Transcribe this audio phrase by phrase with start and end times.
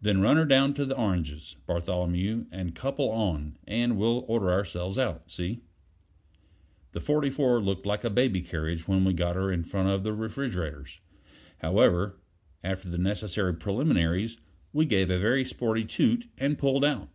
[0.00, 4.98] "Then run her down to the oranges, Bartholomew, and couple on, and we'll order ourselves
[4.98, 5.32] out.
[5.32, 5.62] See?"
[6.92, 10.12] The 44 looked like a baby carriage when we got her in front of the
[10.12, 11.00] refrigerators.
[11.58, 12.20] However,
[12.62, 14.36] after the necessary preliminaries,
[14.72, 17.08] we gave a very sporty toot, and pulled out.